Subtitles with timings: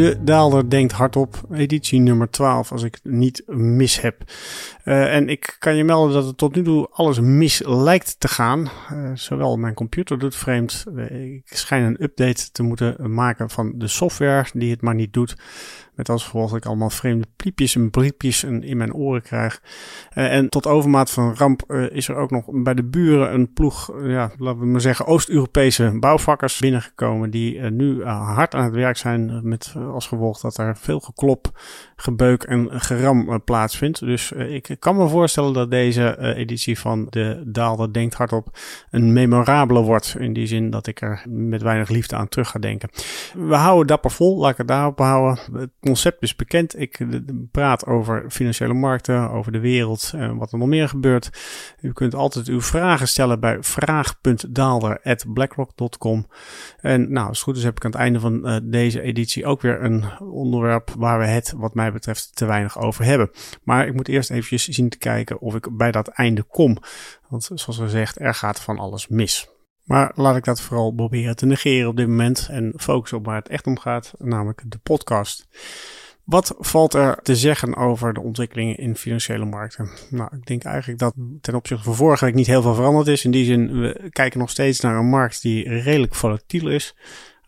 [0.00, 4.22] De Daalder Denkt Hardop, editie nummer 12, als ik het niet mis heb.
[4.84, 8.28] Uh, en ik kan je melden dat het tot nu toe alles mis lijkt te
[8.28, 8.70] gaan.
[8.92, 10.84] Uh, zowel mijn computer doet vreemd.
[10.94, 15.12] Uh, ik schijn een update te moeten maken van de software die het maar niet
[15.12, 15.36] doet.
[16.00, 19.62] Met als gevolg dat ik allemaal vreemde pliepjes en briepjes in mijn oren krijg.
[20.14, 23.52] Uh, en tot overmaat van ramp uh, is er ook nog bij de buren een
[23.52, 27.30] ploeg, uh, ja, laten we maar zeggen, Oost-Europese bouwvakkers binnengekomen.
[27.30, 29.40] Die nu hard aan het werk zijn.
[29.42, 31.60] Met als gevolg dat er veel geklop,
[31.96, 34.00] gebeuk en geram plaatsvindt.
[34.00, 38.58] Dus ik kan me voorstellen dat deze editie van de Daalder Denkt Hardop
[38.90, 40.16] een memorabele wordt.
[40.18, 42.90] In die zin dat ik er met weinig liefde aan terug ga denken.
[43.34, 45.38] We houden dapper vol, laat ik het daarop houden.
[45.90, 46.80] Concept is bekend.
[46.80, 46.98] Ik
[47.50, 51.30] praat over financiële markten, over de wereld en wat er nog meer gebeurt.
[51.80, 56.26] U kunt altijd uw vragen stellen bij vraag.daalder.blackrock.com.
[56.80, 59.46] En nou, als het goed is heb ik aan het einde van uh, deze editie
[59.46, 63.30] ook weer een onderwerp waar we het wat mij betreft te weinig over hebben.
[63.62, 66.76] Maar ik moet eerst eventjes zien te kijken of ik bij dat einde kom.
[67.28, 69.48] Want zoals gezegd, er gaat van alles mis.
[69.90, 73.36] Maar laat ik dat vooral proberen te negeren op dit moment en focussen op waar
[73.36, 75.48] het echt om gaat, namelijk de podcast.
[76.24, 79.90] Wat valt er te zeggen over de ontwikkelingen in financiële markten?
[80.10, 83.24] Nou, ik denk eigenlijk dat ten opzichte van vorige week niet heel veel veranderd is.
[83.24, 86.96] In die zin, we kijken nog steeds naar een markt die redelijk volatiel is.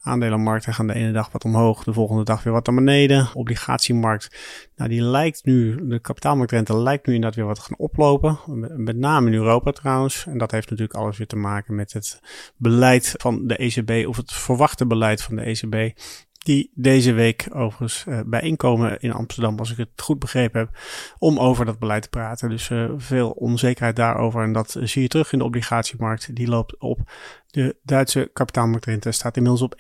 [0.04, 3.28] Aandelenmarkten gaan de ene dag wat omhoog, de volgende dag weer wat naar beneden.
[3.34, 4.36] Obligatiemarkt,
[4.76, 8.38] nou die lijkt nu, de kapitaalmarktrente lijkt nu inderdaad weer wat gaan oplopen.
[8.76, 10.26] Met name in Europa trouwens.
[10.26, 12.20] En dat heeft natuurlijk alles weer te maken met het
[12.56, 15.98] beleid van de ECB of het verwachte beleid van de ECB
[16.42, 20.78] die deze week overigens uh, bijeenkomen in Amsterdam, als ik het goed begrepen heb,
[21.18, 22.48] om over dat beleid te praten.
[22.48, 26.36] Dus uh, veel onzekerheid daarover en dat zie je terug in de obligatiemarkt.
[26.36, 26.98] Die loopt op.
[27.46, 29.74] De Duitse kapitaalmarktrente staat inmiddels op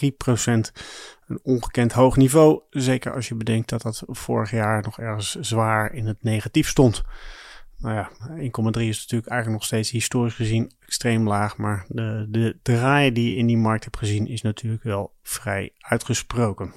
[0.00, 0.72] 1,3 procent.
[1.26, 5.92] Een ongekend hoog niveau, zeker als je bedenkt dat dat vorig jaar nog ergens zwaar
[5.92, 7.02] in het negatief stond.
[7.78, 11.56] Nou ja, 1,3 is natuurlijk eigenlijk nog steeds historisch gezien extreem laag.
[11.56, 15.72] Maar de, de draai die je in die markt hebt gezien is natuurlijk wel vrij
[15.78, 16.74] uitgesproken.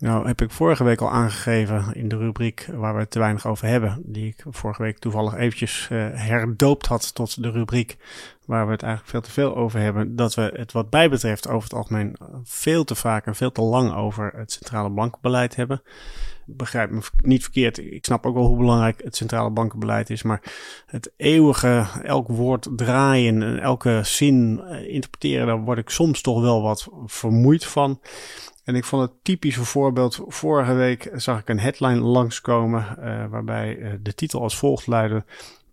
[0.00, 3.46] Nou heb ik vorige week al aangegeven in de rubriek waar we het te weinig
[3.46, 4.02] over hebben.
[4.04, 7.96] Die ik vorige week toevallig eventjes uh, herdoopt had tot de rubriek
[8.46, 10.16] waar we het eigenlijk veel te veel over hebben.
[10.16, 13.62] Dat we het wat bij betreft over het algemeen veel te vaak en veel te
[13.62, 15.82] lang over het centrale bankenbeleid hebben
[16.56, 17.78] begrijp me niet verkeerd.
[17.78, 20.22] Ik snap ook wel hoe belangrijk het centrale bankenbeleid is.
[20.22, 20.42] Maar
[20.86, 26.40] het eeuwige, elk woord draaien en elke zin eh, interpreteren, daar word ik soms toch
[26.40, 28.00] wel wat vermoeid van.
[28.64, 30.20] En ik vond het typische voorbeeld.
[30.26, 32.96] Vorige week zag ik een headline langskomen.
[32.98, 35.24] Uh, waarbij uh, de titel als volgt luidde.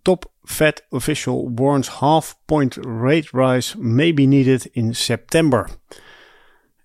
[0.02, 5.68] Top Fed official warns half point rate rise may be needed in September.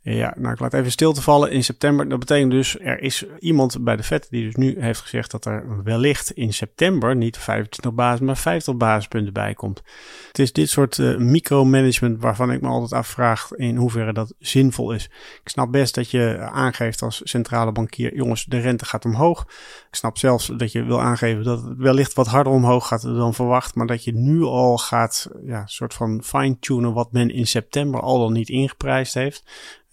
[0.05, 2.09] Ja, nou ik laat even stil te vallen in september.
[2.09, 5.45] Dat betekent dus, er is iemand bij de Fed die dus nu heeft gezegd dat
[5.45, 9.81] er wellicht in september niet 25 basis, maar 50 basispunten bij komt.
[10.27, 14.91] Het is dit soort uh, micromanagement waarvan ik me altijd afvraag in hoeverre dat zinvol
[14.91, 15.05] is.
[15.43, 19.41] Ik snap best dat je aangeeft als centrale bankier, jongens, de rente gaat omhoog.
[19.89, 23.33] Ik snap zelfs dat je wil aangeven dat het wellicht wat harder omhoog gaat dan
[23.33, 28.01] verwacht, maar dat je nu al gaat, ja, soort van fine-tunen wat men in september
[28.01, 29.43] al dan niet ingeprijsd heeft.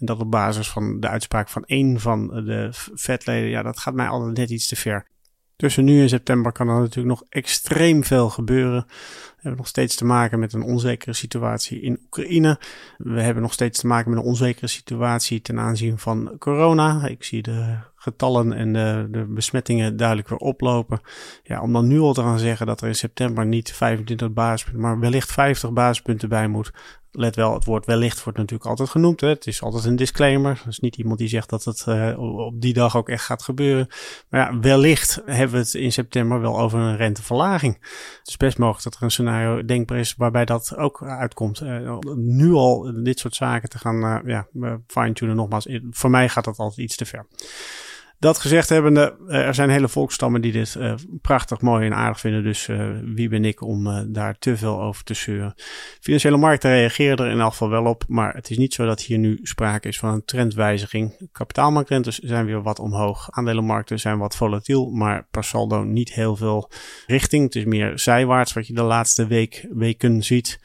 [0.01, 3.95] En dat op basis van de uitspraak van één van de vetleden, ja, dat gaat
[3.95, 5.07] mij altijd net iets te ver.
[5.61, 8.85] Tussen nu en september kan er natuurlijk nog extreem veel gebeuren.
[8.87, 12.59] We hebben nog steeds te maken met een onzekere situatie in Oekraïne.
[12.97, 17.07] We hebben nog steeds te maken met een onzekere situatie ten aanzien van corona.
[17.07, 21.01] Ik zie de getallen en de, de besmettingen duidelijk weer oplopen.
[21.43, 24.83] Ja, om dan nu al te gaan zeggen dat er in september niet 25 basispunten,
[24.83, 26.73] maar wellicht 50 basispunten bij moet.
[27.13, 29.21] Let wel, het woord wellicht wordt natuurlijk altijd genoemd.
[29.21, 29.29] Hè.
[29.29, 30.61] Het is altijd een disclaimer.
[30.63, 33.43] Er is niet iemand die zegt dat het uh, op die dag ook echt gaat
[33.43, 33.89] gebeuren.
[34.29, 37.75] Maar ja, wellicht hebben we het in september wel over een renteverlaging.
[38.19, 41.61] Het is best mogelijk dat er een scenario denkbaar is waarbij dat ook uitkomt.
[41.61, 44.49] Uh, nu al dit soort zaken te gaan uh, ja,
[44.87, 45.69] fine-tunen nogmaals.
[45.91, 47.27] Voor mij gaat dat altijd iets te ver.
[48.21, 52.21] Dat gezegd hebbende, uh, er zijn hele volkstammen die dit uh, prachtig, mooi en aardig
[52.21, 52.43] vinden.
[52.43, 55.55] Dus uh, wie ben ik om daar te veel over te zeuren.
[56.01, 58.05] Financiële markten reageren er in elk geval wel op.
[58.09, 61.29] Maar het is niet zo dat hier nu sprake is van een trendwijziging.
[61.33, 63.31] Kapitaalmarktrentes zijn weer wat omhoog.
[63.31, 66.71] Aandelenmarkten zijn wat volatiel, maar per saldo niet heel veel
[67.07, 67.45] richting.
[67.45, 70.61] Het is meer zijwaarts wat je de laatste week, weken ziet.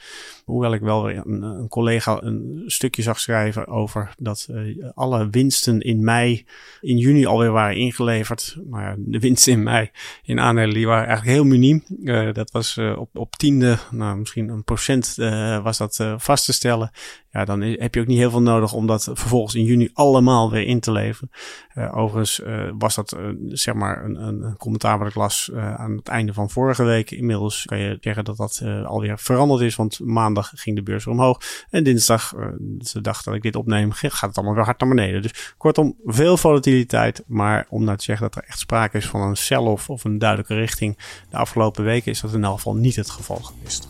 [0.46, 5.30] Hoewel ik wel weer een, een collega een stukje zag schrijven over dat uh, alle
[5.30, 6.46] winsten in mei,
[6.82, 8.58] in juni alweer waren ingeleverd.
[8.70, 9.90] Maar de winsten in mei
[10.24, 11.84] in aandelen waren eigenlijk heel miniem.
[12.04, 15.16] Uh, dat was op, op tiende, nou misschien een procent
[15.64, 16.92] was dat vast te stellen.
[17.32, 20.52] Ja, dan heb je ook niet heel veel nodig om dat vervolgens in juni allemaal
[20.52, 21.30] weer in te leveren.
[21.92, 22.42] Overigens
[22.78, 26.84] was dat zeg maar een, een, commentaar wat ik las aan het einde van vorige
[26.84, 27.12] week.
[27.12, 31.42] Inmiddels kan je zeggen dat dat alweer veranderd is, want maandag ging de beurs omhoog.
[31.70, 35.22] En dinsdag, de dag dat ik dit opneem, gaat het allemaal weer hard naar beneden.
[35.22, 37.24] Dus kortom, veel volatiliteit.
[37.28, 40.18] Maar om nou te zeggen dat er echt sprake is van een sell-off of een
[40.18, 40.98] duidelijke richting
[41.30, 43.88] de afgelopen weken, is dat in elk geval niet het geval geweest.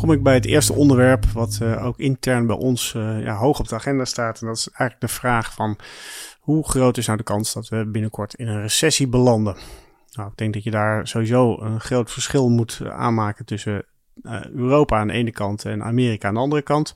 [0.00, 3.58] kom ik bij het eerste onderwerp, wat uh, ook intern bij ons uh, ja, hoog
[3.58, 4.40] op de agenda staat.
[4.40, 5.76] En dat is eigenlijk de vraag van
[6.40, 9.56] hoe groot is nou de kans dat we binnenkort in een recessie belanden?
[10.12, 13.84] Nou, ik denk dat je daar sowieso een groot verschil moet aanmaken tussen
[14.22, 16.92] uh, Europa aan de ene kant en Amerika aan de andere kant.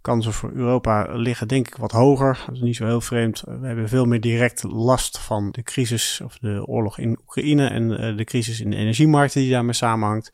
[0.00, 2.42] Kansen voor Europa liggen denk ik wat hoger.
[2.46, 3.40] Dat is niet zo heel vreemd.
[3.40, 8.16] We hebben veel meer direct last van de crisis of de oorlog in Oekraïne en
[8.16, 10.30] de crisis in de energiemarkten die daarmee samenhangt.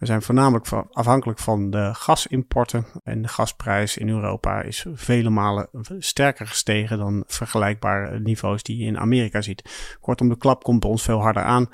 [0.00, 2.86] We zijn voornamelijk afhankelijk van de gasimporten.
[3.04, 5.68] En de gasprijs in Europa is vele malen
[5.98, 9.96] sterker gestegen dan vergelijkbare niveaus die je in Amerika ziet.
[10.00, 11.70] Kortom, de klap komt bij ons veel harder aan.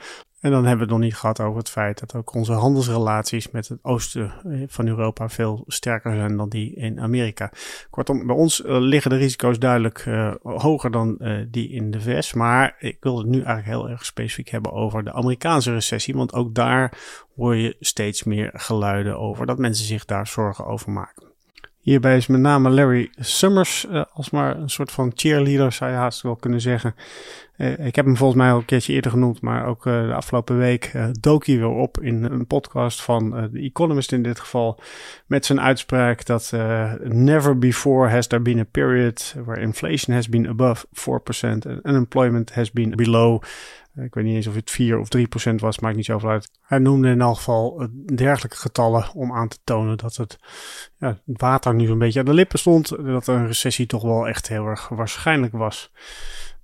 [0.47, 3.51] En dan hebben we het nog niet gehad over het feit dat ook onze handelsrelaties
[3.51, 7.53] met het oosten eh, van Europa veel sterker zijn dan die in Amerika.
[7.91, 11.19] Kortom, bij ons uh, liggen de risico's duidelijk uh, hoger dan
[11.51, 12.33] die in de VS.
[12.33, 16.15] Maar ik wil het nu eigenlijk heel erg specifiek hebben over de Amerikaanse recessie.
[16.15, 16.99] Want ook daar
[17.37, 21.36] hoor je steeds meer geluiden over dat mensen zich daar zorgen over maken.
[21.87, 25.97] Hierbij is met name Larry Summers uh, als maar een soort van cheerleader, zou je
[25.97, 26.95] haast wel kunnen zeggen.
[27.57, 30.15] Uh, ik heb hem volgens mij al een keertje eerder genoemd, maar ook uh, de
[30.15, 34.81] afgelopen week dook hij weer op in een podcast van The Economist in dit geval.
[35.27, 36.53] Met zijn uitspraak dat
[37.03, 42.55] never before has there been a period where inflation has been above 4% and unemployment
[42.55, 43.43] has been below
[44.05, 46.51] ik weet niet eens of het 4 of 3 procent was, maakt niet zoveel uit.
[46.63, 50.39] Hij noemde in elk geval eh, dergelijke getallen om aan te tonen dat het,
[50.99, 52.89] ja, water nu een beetje aan de lippen stond.
[52.89, 55.93] Dat een recessie toch wel echt heel erg waarschijnlijk was.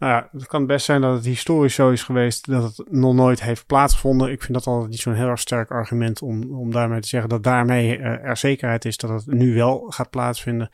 [0.02, 3.14] Nou ja, het kan best zijn dat het historisch zo is geweest dat het nog
[3.14, 4.30] nooit heeft plaatsgevonden.
[4.30, 7.28] Ik vind dat altijd niet zo'n heel erg sterk argument om, om daarmee te zeggen
[7.28, 10.70] dat daarmee uh, er zekerheid is dat het nu wel gaat plaatsvinden.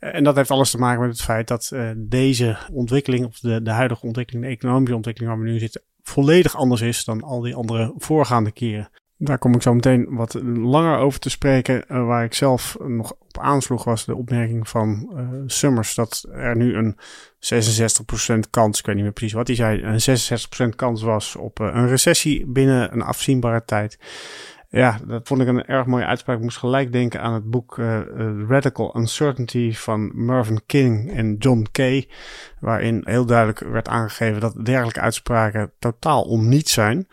[0.00, 3.38] Uh, en dat heeft alles te maken met het feit dat uh, deze ontwikkeling, of
[3.38, 7.22] de, de huidige ontwikkeling, de economische ontwikkeling waar we nu zitten, volledig anders is dan
[7.22, 8.90] al die andere voorgaande keren.
[9.24, 11.84] Daar kom ik zo meteen wat langer over te spreken.
[11.88, 16.56] Uh, waar ik zelf nog op aansloeg was de opmerking van uh, Summers dat er
[16.56, 21.02] nu een 66% kans, ik weet niet meer precies wat hij zei, een 66% kans
[21.02, 23.98] was op uh, een recessie binnen een afzienbare tijd.
[24.68, 26.36] Ja, dat vond ik een erg mooie uitspraak.
[26.36, 27.76] Ik moest gelijk denken aan het boek
[28.48, 32.08] Radical Uncertainty van Mervyn King en John Kay.
[32.60, 37.06] Waarin heel duidelijk werd aangegeven dat dergelijke uitspraken totaal onniet zijn.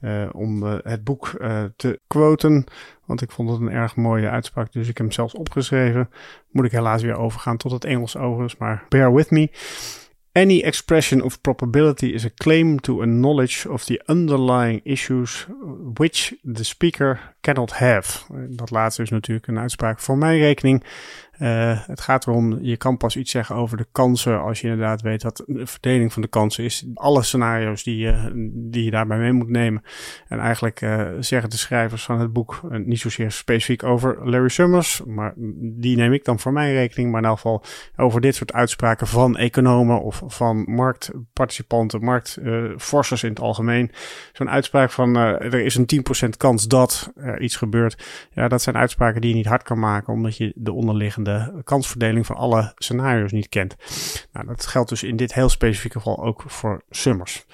[0.00, 1.28] Uh, om uh, het boek
[1.76, 2.64] te quoten,
[3.06, 6.10] want ik vond het een erg mooie uitspraak, dus ik heb hem zelfs opgeschreven.
[6.50, 9.50] Moet ik helaas weer overgaan tot het Engels overigens, maar bear with me.
[10.32, 15.46] Any expression of probability is a claim to a knowledge of the underlying issues
[15.94, 18.18] which the speaker cannot have.
[18.48, 20.84] Dat laatste is natuurlijk een uitspraak voor mijn rekening.
[21.42, 25.00] Uh, het gaat erom, je kan pas iets zeggen over de kansen als je inderdaad
[25.00, 26.86] weet wat de verdeling van de kansen is.
[26.94, 29.82] Alle scenario's die je, die je daarbij mee moet nemen.
[30.28, 34.48] En eigenlijk uh, zeggen de schrijvers van het boek uh, niet zozeer specifiek over Larry
[34.48, 37.10] Summers, maar die neem ik dan voor mijn rekening.
[37.10, 37.64] Maar in elk geval
[37.96, 43.90] over dit soort uitspraken van economen of van marktparticipanten, marktforcers in het algemeen.
[44.32, 48.28] Zo'n uitspraak van er is een 10% kans dat er iets gebeurt.
[48.32, 51.62] Ja, dat zijn uitspraken die je niet hard kan maken omdat je de onderliggende de
[51.64, 53.76] kansverdeling van alle scenario's niet kent.
[54.32, 57.46] Nou, dat geldt dus in dit heel specifieke geval ook voor Summers.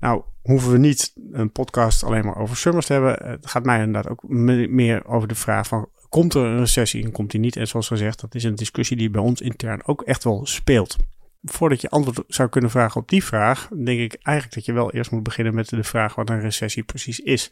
[0.00, 3.30] Nou, hoeven we niet een podcast alleen maar over Summers te hebben.
[3.30, 5.88] Het gaat mij inderdaad ook meer over de vraag van...
[6.08, 7.56] Komt er een recessie en komt die niet?
[7.56, 10.96] En zoals gezegd, dat is een discussie die bij ons intern ook echt wel speelt
[11.42, 14.92] voordat je antwoord zou kunnen vragen op die vraag, denk ik eigenlijk dat je wel
[14.92, 17.50] eerst moet beginnen met de vraag wat een recessie precies is.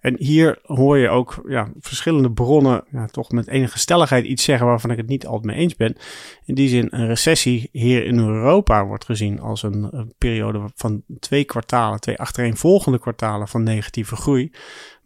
[0.00, 4.66] En hier hoor je ook ja, verschillende bronnen ja, toch met enige stelligheid iets zeggen
[4.66, 5.96] waarvan ik het niet altijd mee eens ben.
[6.44, 11.02] In die zin, een recessie hier in Europa wordt gezien als een, een periode van
[11.18, 14.50] twee kwartalen, twee achtereenvolgende kwartalen van negatieve groei.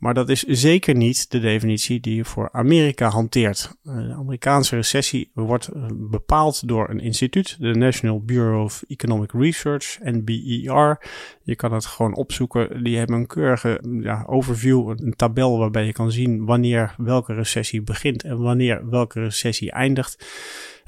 [0.01, 3.77] Maar dat is zeker niet de definitie die je voor Amerika hanteert.
[3.83, 5.71] De Amerikaanse recessie wordt
[6.11, 11.07] bepaald door een instituut, de National Bureau of Economic Research, NBER.
[11.43, 12.85] Je kan het gewoon opzoeken.
[12.85, 17.83] Die hebben een keurige ja, overview, een tabel waarbij je kan zien wanneer welke recessie
[17.83, 20.27] begint en wanneer welke recessie eindigt.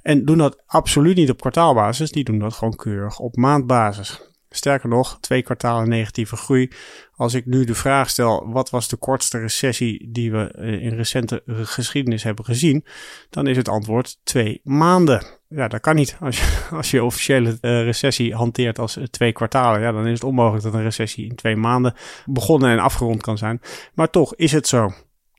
[0.03, 4.32] En doen dat absoluut niet op kwartaalbasis, die doen dat gewoon keurig op maandbasis.
[4.55, 6.71] Sterker nog, twee kwartalen negatieve groei.
[7.15, 10.95] Als ik nu de vraag stel, wat was de kortste recessie die we eh, in
[10.95, 12.85] recente geschiedenis hebben gezien?
[13.31, 15.23] Dan is het antwoord twee maanden.
[15.49, 16.17] Ja, dat kan niet.
[16.21, 20.13] Als je, als je officiële uh, recessie hanteert als uh, twee kwartalen, ja, dan is
[20.13, 21.95] het onmogelijk dat een recessie in twee maanden
[22.27, 23.61] begonnen en afgerond kan zijn.
[23.95, 24.93] Maar toch is het zo.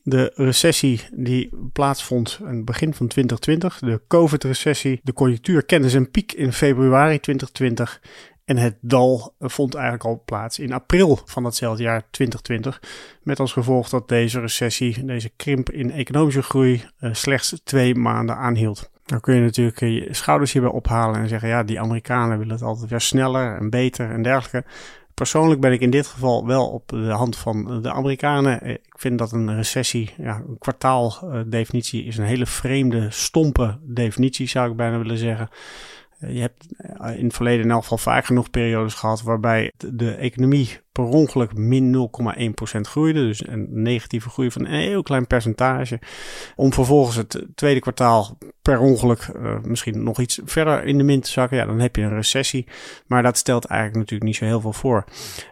[0.05, 6.11] De recessie die plaatsvond aan het begin van 2020, de COVID-recessie, de conjunctuur kende zijn
[6.11, 8.01] piek in februari 2020
[8.45, 12.81] en het dal vond eigenlijk al plaats in april van datzelfde jaar 2020.
[13.21, 18.35] Met als gevolg dat deze recessie, deze krimp in economische groei, uh, slechts twee maanden
[18.35, 18.91] aanhield.
[19.05, 22.63] Dan kun je natuurlijk je schouders hierbij ophalen en zeggen: ja, die Amerikanen willen het
[22.63, 24.69] altijd weer sneller en beter en dergelijke.
[25.13, 28.65] Persoonlijk ben ik in dit geval wel op de hand van de Amerikanen.
[28.65, 34.71] Ik vind dat een recessie, ja, een kwartaaldefinitie, is een hele vreemde, stompe definitie, zou
[34.71, 35.49] ik bijna willen zeggen.
[36.27, 40.11] Je hebt eh, in het verleden in elk geval vaak genoeg periodes gehad waarbij de
[40.11, 42.09] economie per ongeluk min
[42.75, 43.25] 0,1% groeide.
[43.25, 45.99] Dus een negatieve groei van een heel klein percentage.
[46.55, 51.21] Om vervolgens het tweede kwartaal per ongeluk uh, misschien nog iets verder in de min
[51.21, 51.57] te zakken.
[51.57, 52.67] Ja, dan heb je een recessie.
[53.07, 55.03] Maar dat stelt eigenlijk natuurlijk niet zo heel veel voor.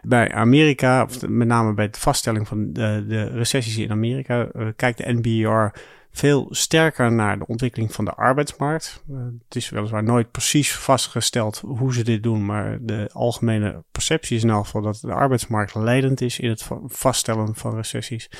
[0.02, 4.66] Bij Amerika, of met name bij de vaststelling van de, de recessies in Amerika, uh,
[4.76, 5.78] kijkt de NBR
[6.12, 9.02] veel sterker naar de ontwikkeling van de arbeidsmarkt.
[9.10, 9.16] Uh,
[9.48, 14.42] het is weliswaar nooit precies vastgesteld hoe ze dit doen, maar de algemene perceptie is
[14.42, 18.30] in elk geval dat de arbeidsmarkt leidend is in het vaststellen van recessies.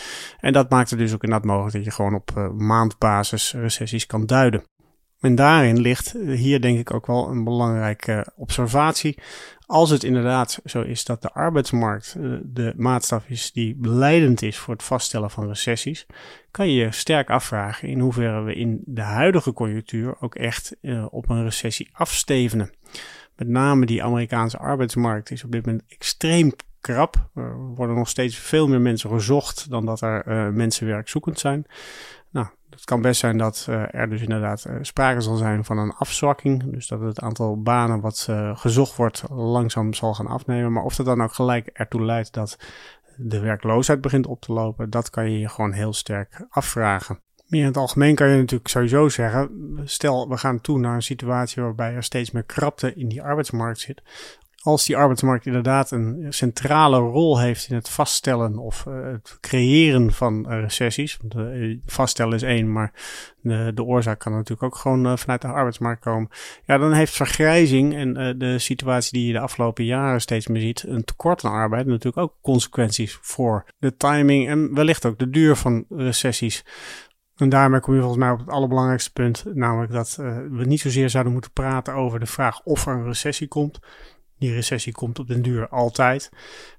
[0.41, 4.07] En dat maakt het dus ook inderdaad mogelijk dat je gewoon op uh, maandbasis recessies
[4.07, 4.63] kan duiden.
[5.23, 9.19] En daarin ligt hier denk ik ook wel een belangrijke observatie.
[9.67, 14.59] Als het inderdaad zo is dat de arbeidsmarkt eh, de maatstaf is die leidend is
[14.59, 16.07] voor het vaststellen van recessies,
[16.51, 20.77] kan je je sterk afvragen in hoeverre we in de huidige conjunctuur ook echt
[21.11, 22.71] op een recessie afstevenen.
[23.37, 27.29] Met name die Amerikaanse arbeidsmarkt is op dit moment extreem krap.
[27.35, 31.67] Er worden nog steeds veel meer mensen gezocht dan dat er mensen werkzoekend zijn.
[32.75, 35.93] Het kan best zijn dat uh, er dus inderdaad uh, sprake zal zijn van een
[35.93, 36.73] afzwakking.
[36.73, 40.73] Dus dat het aantal banen wat uh, gezocht wordt langzaam zal gaan afnemen.
[40.73, 42.59] Maar of dat dan ook gelijk ertoe leidt dat
[43.17, 47.21] de werkloosheid begint op te lopen, dat kan je je gewoon heel sterk afvragen.
[47.47, 49.51] Meer in het algemeen kan je natuurlijk sowieso zeggen,
[49.85, 53.81] stel we gaan toe naar een situatie waarbij er steeds meer krapte in die arbeidsmarkt
[53.81, 54.03] zit
[54.63, 60.13] als die arbeidsmarkt inderdaad een centrale rol heeft in het vaststellen of uh, het creëren
[60.13, 61.19] van uh, recessies.
[61.21, 62.93] Want, uh, vaststellen is één, maar
[63.41, 66.31] de, de oorzaak kan natuurlijk ook gewoon vanuit de arbeidsmarkt komen.
[66.65, 70.85] Ja, dan heeft vergrijzing en de situatie die je de afgelopen jaren steeds meer ziet,
[70.87, 75.57] een tekort aan arbeid, natuurlijk ook consequenties voor de timing en wellicht ook de duur
[75.57, 76.65] van recessies.
[77.37, 80.17] En daarmee kom je volgens mij op het allerbelangrijkste punt, namelijk dat
[80.51, 83.81] we niet zozeer zouden moeten praten over de vraag of er een recessie komt.
[84.43, 86.31] Die recessie komt op den duur altijd.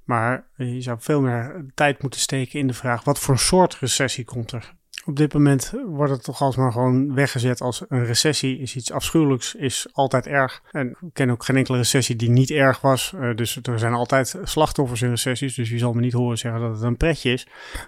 [0.04, 4.26] Maar je zou veel meer tijd moeten steken in de vraag: wat voor soort recessie
[4.26, 4.74] komt er?
[5.06, 9.56] Op dit moment wordt het toch alsmaar gewoon weggezet als een recessie is iets afschuwelijks,
[9.56, 10.62] is altijd erg.
[10.72, 13.14] En ik ken ook geen enkele recessie die niet erg was.
[13.16, 15.56] Uh, dus er zijn altijd slachtoffers in recessies.
[15.56, 17.48] Dus je zal me niet horen zeggen dat het een pretje is.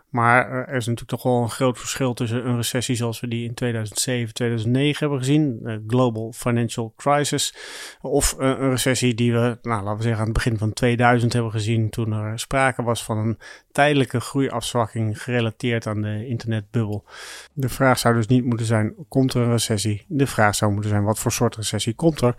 [0.09, 3.47] Maar er is natuurlijk toch wel een groot verschil tussen een recessie zoals we die
[3.47, 5.59] in 2007, 2009 hebben gezien.
[5.63, 7.55] Uh, Global Financial Crisis.
[8.01, 11.51] Of een recessie die we, nou, laten we zeggen, aan het begin van 2000 hebben
[11.51, 11.89] gezien.
[11.89, 13.37] Toen er sprake was van een
[13.71, 17.04] tijdelijke groeiafzwakking gerelateerd aan de internetbubbel.
[17.53, 20.05] De vraag zou dus niet moeten zijn, komt er een recessie?
[20.07, 22.35] De vraag zou moeten zijn, wat voor soort recessie komt er?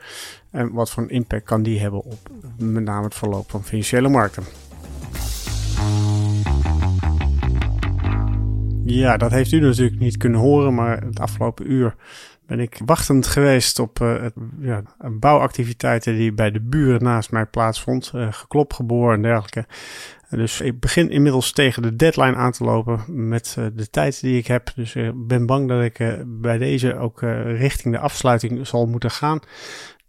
[0.50, 4.08] En wat voor een impact kan die hebben op met name het verloop van financiële
[4.08, 4.44] markten?
[8.84, 11.94] Ja, dat heeft u natuurlijk niet kunnen horen, maar het afgelopen uur
[12.46, 17.46] ben ik wachtend geweest op uh, het, ja, bouwactiviteiten die bij de buren naast mij
[17.46, 18.12] plaatsvond.
[18.14, 19.66] Uh, geklop, geboren en dergelijke.
[20.30, 24.38] Dus ik begin inmiddels tegen de deadline aan te lopen met uh, de tijd die
[24.38, 24.72] ik heb.
[24.74, 29.40] Dus ik ben bang dat ik bij deze ook richting de afsluiting zal moeten gaan.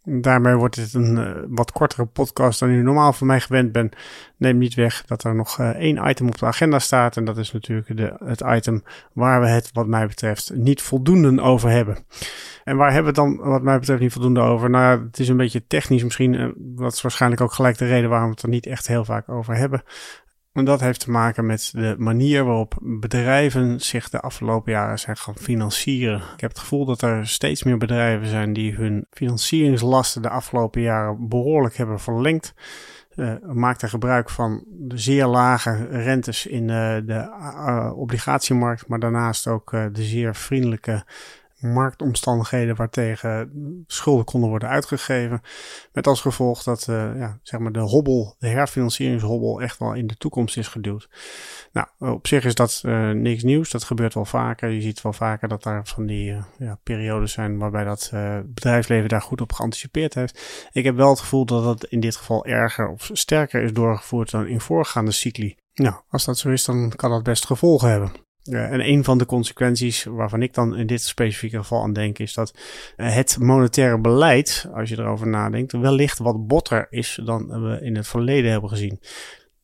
[0.10, 3.96] Daarmee wordt het een uh, wat kortere podcast dan u normaal van mij gewend bent.
[4.38, 7.18] Neem niet weg dat er nog uh, één item op de agenda staat.
[7.18, 8.84] En dat is natuurlijk de, het item
[9.14, 11.98] waar we het, wat mij betreft, niet voldoende over hebben.
[12.64, 14.70] En waar hebben we het dan, wat mij betreft, niet voldoende over?
[14.70, 16.34] Nou het is een beetje technisch misschien.
[16.34, 19.06] Uh, dat is waarschijnlijk ook gelijk de reden waarom we het er niet echt heel
[19.06, 19.84] vaak over hebben.
[20.58, 25.18] En dat heeft te maken met de manier waarop bedrijven zich de afgelopen jaren zijn
[25.18, 26.22] gaan financieren.
[26.34, 30.82] Ik heb het gevoel dat er steeds meer bedrijven zijn die hun financieringslasten de afgelopen
[30.82, 32.54] jaren behoorlijk hebben verlengd.
[33.16, 39.00] Uh, maakt er gebruik van de zeer lage rentes in uh, de uh, obligatiemarkt, maar
[39.00, 41.04] daarnaast ook de zeer vriendelijke
[41.60, 43.52] marktomstandigheden waartegen
[43.88, 45.42] schulden konden worden uitgegeven.
[45.94, 50.08] Met als gevolg dat uh, ja, zeg maar de hobbel, de herfinancieringshobbel echt wel in
[50.08, 51.10] de toekomst is geduwd.
[51.72, 53.72] Nou, op zich is dat uh, niks nieuws.
[53.72, 54.70] Dat gebeurt wel vaker.
[54.70, 58.12] Je ziet wel vaker dat er van die uh, ja, periodes zijn waarbij dat
[58.46, 60.68] bedrijfsleven daar goed op geanticipeerd heeft.
[60.72, 64.32] Ik heb wel het gevoel dat het in dit geval erger of sterker is doorgevoerd
[64.32, 65.56] dan in voorgaande cycli.
[65.74, 68.27] Nou, als dat zo is, dan kan dat best gevolgen hebben.
[68.50, 72.20] Uh, en een van de consequenties waarvan ik dan in dit specifieke geval aan denk,
[72.20, 72.54] is dat
[72.98, 77.96] uh, het monetaire beleid, als je erover nadenkt, wellicht wat botter is dan we in
[77.96, 79.00] het verleden hebben gezien.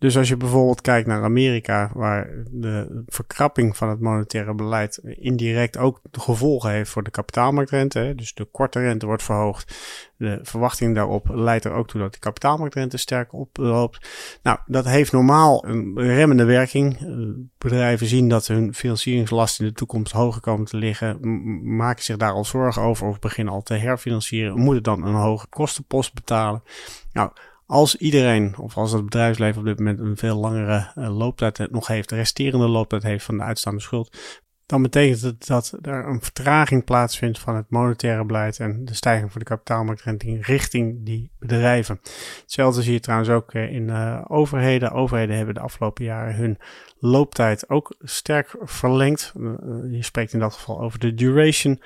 [0.03, 5.77] Dus als je bijvoorbeeld kijkt naar Amerika, waar de verkrapping van het monetaire beleid indirect
[5.77, 8.13] ook gevolgen heeft voor de kapitaalmarktrente.
[8.15, 9.75] Dus de korte rente wordt verhoogd.
[10.17, 14.07] De verwachting daarop leidt er ook toe dat de kapitaalmarktrente sterk oploopt.
[14.41, 16.97] Nou, dat heeft normaal een remmende werking.
[17.57, 21.17] Bedrijven zien dat hun financieringslast in de toekomst hoger komen te liggen,
[21.75, 25.47] maken zich daar al zorgen over of beginnen al te herfinancieren, moeten dan een hoge
[25.47, 26.63] kostenpost betalen.
[27.11, 27.31] Nou,
[27.73, 31.87] als iedereen, of als het bedrijfsleven op dit moment een veel langere uh, looptijd nog
[31.87, 34.17] heeft, de resterende looptijd heeft van de uitstaande schuld,
[34.65, 39.31] dan betekent het dat er een vertraging plaatsvindt van het monetaire beleid en de stijging
[39.31, 41.99] van de kapitaalmarktrente richting die bedrijven.
[42.41, 44.91] Hetzelfde zie je trouwens ook eh, in uh, overheden.
[44.91, 46.57] Overheden hebben de afgelopen jaren hun
[46.99, 49.33] looptijd ook sterk verlengd.
[49.91, 51.81] je spreekt in dat geval over de duration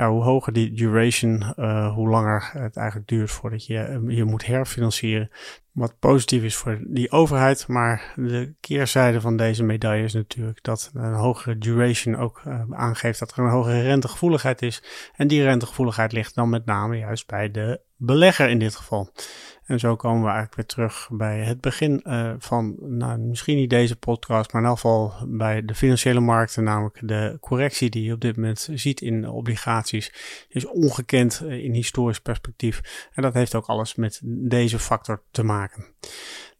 [0.00, 4.24] ja, hoe hoger die duration, uh, hoe langer het eigenlijk duurt voordat je eh, je
[4.24, 5.30] moet herfinancieren.
[5.72, 10.90] Wat positief is voor die overheid, maar de keerzijde van deze medaille is natuurlijk dat
[10.94, 14.82] een hogere duration ook uh, aangeeft dat er een hogere rentegevoeligheid is.
[15.16, 19.12] En die rentegevoeligheid ligt dan met name juist bij de belegger in dit geval.
[19.70, 23.70] En zo komen we eigenlijk weer terug bij het begin uh, van, nou, misschien niet
[23.70, 28.12] deze podcast, maar in elk geval bij de financiële markten, namelijk de correctie die je
[28.12, 30.12] op dit moment ziet in obligaties,
[30.48, 33.08] is ongekend uh, in historisch perspectief.
[33.12, 35.86] En dat heeft ook alles met deze factor te maken.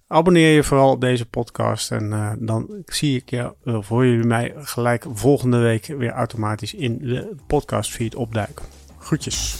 [0.07, 5.57] Abonneer je vooral deze podcast en dan zie ik je, voor jullie mij gelijk volgende
[5.57, 8.80] week weer automatisch in de podcastfeed opduiken.
[9.01, 9.55] Groetjes.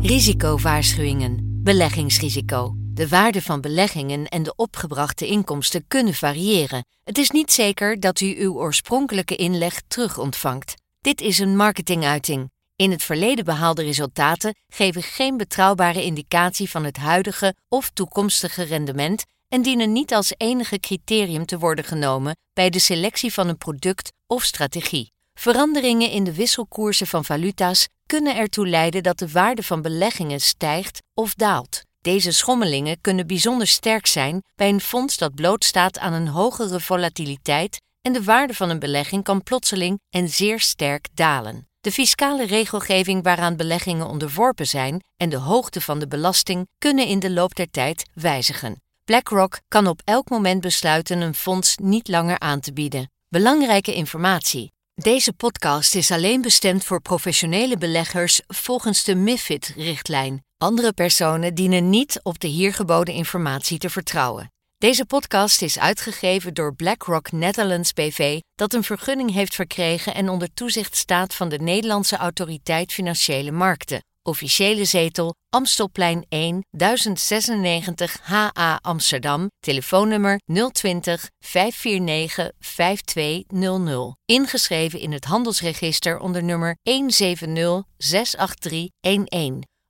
[0.00, 1.38] Risicowaarschuwingen.
[1.62, 2.74] Beleggingsrisico.
[2.76, 6.84] De waarde van beleggingen en de opgebrachte inkomsten kunnen variëren.
[7.04, 10.74] Het is niet zeker dat u uw oorspronkelijke inleg terug ontvangt.
[11.00, 12.50] Dit is een marketinguiting.
[12.76, 19.24] In het verleden behaalde resultaten geven geen betrouwbare indicatie van het huidige of toekomstige rendement
[19.48, 24.12] en dienen niet als enige criterium te worden genomen bij de selectie van een product
[24.26, 25.12] of strategie.
[25.34, 31.02] Veranderingen in de wisselkoersen van valuta's kunnen ertoe leiden dat de waarde van beleggingen stijgt
[31.14, 31.82] of daalt.
[32.00, 37.80] Deze schommelingen kunnen bijzonder sterk zijn bij een fonds dat blootstaat aan een hogere volatiliteit
[38.00, 41.68] en de waarde van een belegging kan plotseling en zeer sterk dalen.
[41.80, 47.18] De fiscale regelgeving waaraan beleggingen onderworpen zijn en de hoogte van de belasting kunnen in
[47.18, 48.82] de loop der tijd wijzigen.
[49.04, 53.10] BlackRock kan op elk moment besluiten een fonds niet langer aan te bieden.
[53.28, 54.72] Belangrijke informatie.
[55.02, 60.44] Deze podcast is alleen bestemd voor professionele beleggers volgens de MIFID-richtlijn.
[60.58, 64.52] Andere personen dienen niet op de hier geboden informatie te vertrouwen.
[64.78, 70.54] Deze podcast is uitgegeven door BlackRock Netherlands BV, dat een vergunning heeft verkregen en onder
[70.54, 74.00] toezicht staat van de Nederlandse Autoriteit Financiële Markten.
[74.24, 79.50] Officiële zetel Amstelplein 1 1096 HA Amsterdam.
[79.60, 80.40] Telefoonnummer
[80.72, 84.16] 020 549 5200.
[84.24, 88.88] Ingeschreven in het handelsregister onder nummer 170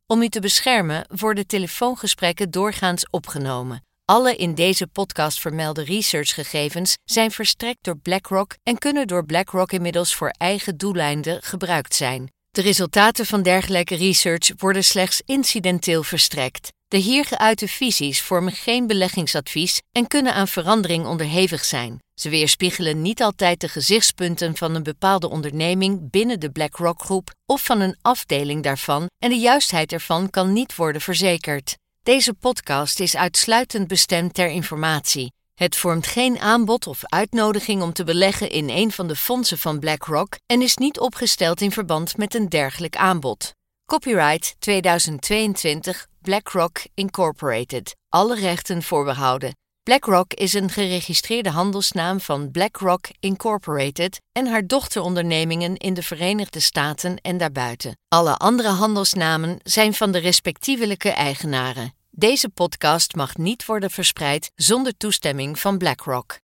[0.07, 3.85] Om u te beschermen worden telefoongesprekken doorgaans opgenomen.
[4.05, 10.14] Alle in deze podcast vermelde researchgegevens zijn verstrekt door BlackRock en kunnen door BlackRock inmiddels
[10.14, 12.32] voor eigen doeleinden gebruikt zijn.
[12.53, 16.73] De resultaten van dergelijke research worden slechts incidenteel verstrekt.
[16.88, 21.99] De hier geuite visies vormen geen beleggingsadvies en kunnen aan verandering onderhevig zijn.
[22.15, 27.65] Ze weerspiegelen niet altijd de gezichtspunten van een bepaalde onderneming binnen de BlackRock Groep of
[27.65, 31.77] van een afdeling daarvan en de juistheid ervan kan niet worden verzekerd.
[32.03, 35.33] Deze podcast is uitsluitend bestemd ter informatie.
[35.62, 39.79] Het vormt geen aanbod of uitnodiging om te beleggen in een van de fondsen van
[39.79, 43.55] BlackRock en is niet opgesteld in verband met een dergelijk aanbod.
[43.87, 47.96] Copyright 2022 BlackRock Incorporated.
[48.09, 49.57] Alle rechten voorbehouden.
[49.83, 57.16] BlackRock is een geregistreerde handelsnaam van BlackRock Incorporated en haar dochterondernemingen in de Verenigde Staten
[57.16, 57.96] en daarbuiten.
[58.09, 61.92] Alle andere handelsnamen zijn van de respectievelijke eigenaren.
[62.14, 66.42] Deze podcast mag niet worden verspreid zonder toestemming van BlackRock.